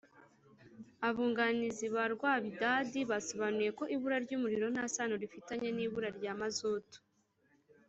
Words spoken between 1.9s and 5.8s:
ba Rwabidadi basobanuye ko ibura ry’umuriro nta sano rifitanye